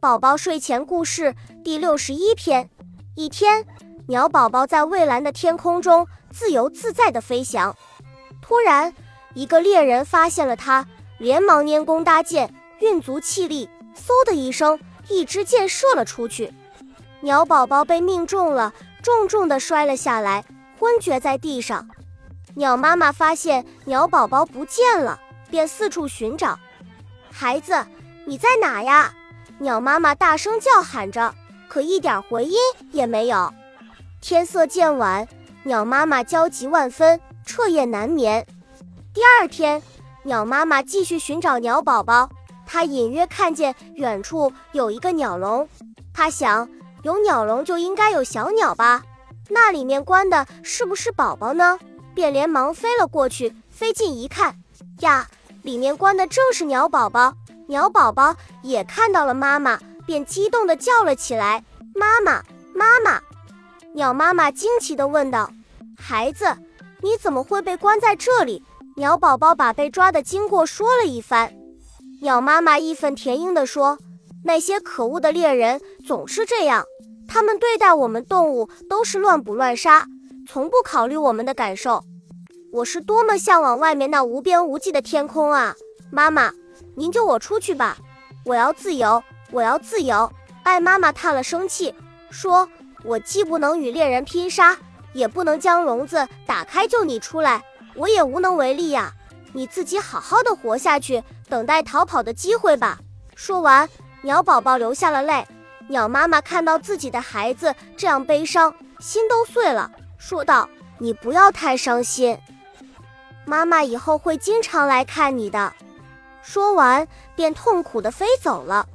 [0.00, 2.70] 宝宝睡前故事第六十一篇。
[3.16, 3.66] 一天，
[4.08, 7.76] 鸟宝宝在蔚蓝的天空中自由自在地飞翔。
[8.40, 8.94] 突然，
[9.34, 10.86] 一个猎人发现了它，
[11.18, 16.50] 连忙拈弓搭箭，运足气力，嗖的一声，一支箭射了出去。
[17.20, 18.72] 鸟宝宝被命中了，
[19.02, 20.46] 重重地摔了下来，
[20.78, 21.86] 昏厥在地上。
[22.54, 25.20] 鸟妈妈发现鸟宝宝不见了，
[25.50, 26.58] 便四处寻找。
[27.30, 27.84] 孩子，
[28.24, 29.12] 你在哪呀？
[29.62, 31.34] 鸟妈妈大声叫喊着，
[31.68, 32.56] 可一点回音
[32.92, 33.52] 也没有。
[34.22, 35.28] 天色渐晚，
[35.64, 38.46] 鸟妈妈焦急万分，彻夜难眠。
[39.12, 39.82] 第二天，
[40.22, 42.30] 鸟妈妈继续寻找鸟宝宝，
[42.64, 45.68] 她隐约看见远处有一个鸟笼。
[46.14, 46.66] 她想，
[47.02, 49.02] 有鸟笼就应该有小鸟吧？
[49.50, 51.78] 那里面关的是不是宝宝呢？
[52.14, 54.56] 便连忙飞了过去，飞近一看，
[55.00, 55.28] 呀，
[55.60, 57.34] 里面关的正是鸟宝宝。
[57.70, 58.34] 鸟宝宝
[58.64, 61.62] 也看到了妈妈，便激动地叫了起来
[61.94, 62.42] ：“妈妈，
[62.74, 63.20] 妈妈！”
[63.94, 65.48] 鸟妈妈惊奇地问道
[65.96, 66.46] ：“孩子，
[67.00, 68.64] 你怎么会被关在这里？”
[68.98, 71.54] 鸟宝宝把被抓的经过说了一番。
[72.22, 73.98] 鸟妈妈义愤填膺地说
[74.44, 76.84] ：“那些可恶的猎人总是这样，
[77.28, 80.08] 他们对待我们动物都是乱捕乱杀，
[80.48, 82.02] 从不考虑我们的感受。
[82.72, 85.76] 我是多么向往外面那无边无际的天空啊，
[86.10, 86.52] 妈妈！”
[86.96, 87.96] 您救我出去吧！
[88.44, 90.30] 我要自由，我要自由！
[90.62, 91.94] 爱妈妈叹了声气，
[92.30, 92.68] 说
[93.04, 94.76] ：“我既不能与猎人拼杀，
[95.12, 97.62] 也不能将笼子打开救你出来，
[97.94, 99.12] 我也无能为力呀。
[99.52, 102.98] 你自己好好的活下去，等待逃跑的机会吧。”
[103.34, 103.88] 说完，
[104.22, 105.46] 鸟宝宝流下了泪。
[105.88, 110.68] 鸟妈妈看到自己的孩子这样悲伤，心都碎了，说道
[110.98, 112.38] ：“你不要太伤心，
[113.44, 115.72] 妈妈以后会经常来看你的。”
[116.42, 118.88] 说完，便痛苦地飞走了。